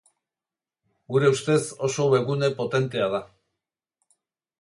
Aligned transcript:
Gure 1.15 1.29
ustez 1.33 1.57
oso 1.87 2.07
webgune 2.13 2.49
potentea 2.63 3.11
da. 3.17 3.21